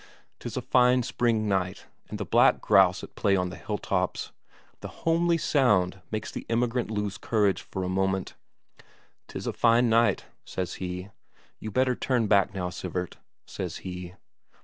[0.39, 4.31] 'Tis a fine spring night, and the black grouse at play on the hilltops;
[4.79, 8.33] the homely sound makes the emigrant lose courage for a moment.
[9.27, 11.11] "'Tis a fine night," says he.
[11.59, 14.15] "You better turn back now, Sivert," says he.